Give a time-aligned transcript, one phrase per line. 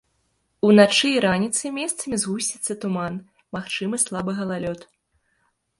[0.67, 3.13] Уначы і раніцай месцамі згусціцца туман,
[3.59, 4.79] магчымы слабы галалёд.